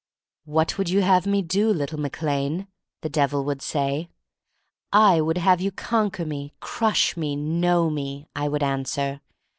"What 0.45 0.79
would 0.79 0.89
you 0.89 1.01
have 1.03 1.27
me 1.27 1.43
do, 1.43 1.69
little 1.69 1.99
Mac 1.99 2.23
Lane?'' 2.23 2.67
the 3.01 3.09
Devil 3.09 3.45
would 3.45 3.61
say. 3.61 4.09
"I 4.91 5.21
would 5.21 5.37
have 5.37 5.61
you 5.61 5.71
conquer 5.71 6.25
me^ 6.25 6.53
crush 6.59 7.15
me, 7.15 7.35
know 7.35 7.91
me," 7.91 8.27
I 8.35 8.47
would 8.47 8.63
answer. 8.63 9.21